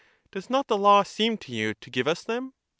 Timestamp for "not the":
0.49-0.79